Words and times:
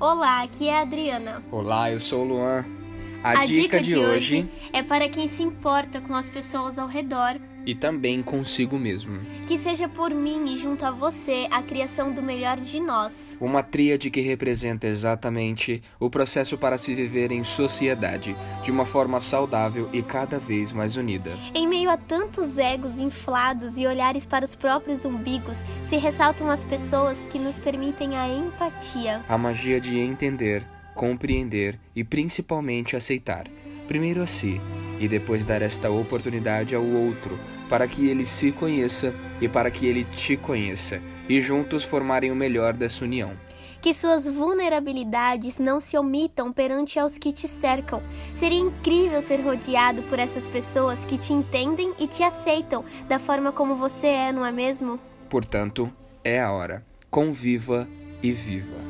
Olá, 0.00 0.40
aqui 0.40 0.66
é 0.66 0.78
a 0.78 0.80
Adriana. 0.80 1.42
Olá, 1.52 1.90
eu 1.90 2.00
sou 2.00 2.22
o 2.22 2.28
Luan. 2.28 2.64
A, 3.22 3.44
dica, 3.44 3.80
de, 3.80 3.96
hoje 3.96 4.48
é 4.72 4.82
para 4.82 5.08
quem 5.08 5.28
se 5.28 5.42
importa 5.42 6.00
com 6.00 6.14
as 6.14 6.28
pessoas 6.28 6.78
ao 6.78 6.88
redor, 6.88 7.38
e 7.66 7.74
também 7.74 8.22
consigo 8.22 8.78
mesmo. 8.78 9.20
que 9.46 9.58
seja 9.58 9.86
por 9.88 10.10
mim 10.10 10.54
e 10.54 10.58
junto 10.58 10.84
a 10.84 10.90
você 10.90 11.46
a 11.50 11.62
criação 11.62 12.12
do 12.12 12.22
melhor 12.22 12.58
de 12.58 12.80
nós. 12.80 13.36
Uma 13.38 13.62
tríade 13.62 14.10
que 14.10 14.22
representa 14.22 14.86
exatamente 14.86 15.82
o 15.98 16.08
processo 16.08 16.56
para 16.56 16.78
se 16.78 16.94
viver 16.94 17.30
em 17.30 17.44
sociedade 17.44 18.34
de 18.64 18.70
uma 18.70 18.86
forma 18.86 19.20
saudável 19.20 19.88
e 19.92 20.00
cada 20.00 20.38
vez 20.38 20.72
mais 20.72 20.96
unida. 20.96 21.32
Em 21.54 21.68
meio 21.68 21.90
a 21.90 21.98
tantos 21.98 22.56
egos 22.56 22.98
inflados 22.98 23.76
e 23.76 23.86
olhares 23.86 24.24
para 24.24 24.44
os 24.44 24.54
próprios 24.54 25.04
umbigos, 25.04 25.58
se 25.84 25.96
ressaltam 25.96 26.50
as 26.50 26.64
pessoas 26.64 27.24
que 27.26 27.38
nos 27.38 27.58
permitem 27.58 28.16
a 28.16 28.26
empatia. 28.28 29.20
A 29.28 29.36
magia 29.36 29.78
de 29.80 29.98
entender, 29.98 30.66
compreender 31.00 31.80
e 31.96 32.04
principalmente 32.04 32.94
aceitar. 32.94 33.46
Primeiro 33.88 34.20
a 34.20 34.26
si 34.26 34.60
e 34.98 35.08
depois 35.08 35.42
dar 35.42 35.62
esta 35.62 35.90
oportunidade 35.90 36.74
ao 36.74 36.84
outro, 36.84 37.38
para 37.70 37.88
que 37.88 38.06
ele 38.06 38.26
se 38.26 38.52
conheça 38.52 39.14
e 39.40 39.48
para 39.48 39.70
que 39.70 39.86
ele 39.86 40.04
te 40.04 40.36
conheça, 40.36 41.00
e 41.26 41.40
juntos 41.40 41.84
formarem 41.84 42.30
o 42.30 42.36
melhor 42.36 42.74
dessa 42.74 43.02
união. 43.02 43.32
Que 43.80 43.94
suas 43.94 44.26
vulnerabilidades 44.26 45.58
não 45.58 45.80
se 45.80 45.96
omitam 45.96 46.52
perante 46.52 46.98
aos 46.98 47.16
que 47.16 47.32
te 47.32 47.48
cercam. 47.48 48.02
Seria 48.34 48.60
incrível 48.60 49.22
ser 49.22 49.40
rodeado 49.40 50.02
por 50.02 50.18
essas 50.18 50.46
pessoas 50.46 51.02
que 51.06 51.16
te 51.16 51.32
entendem 51.32 51.94
e 51.98 52.06
te 52.06 52.22
aceitam 52.22 52.84
da 53.08 53.18
forma 53.18 53.52
como 53.52 53.74
você 53.74 54.08
é, 54.08 54.32
não 54.32 54.44
é 54.44 54.52
mesmo? 54.52 55.00
Portanto, 55.30 55.90
é 56.22 56.38
a 56.42 56.52
hora. 56.52 56.84
Conviva 57.10 57.88
e 58.22 58.30
viva. 58.32 58.89